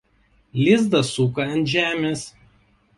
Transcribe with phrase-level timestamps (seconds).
[0.61, 2.29] Lizdą suka ant žemės.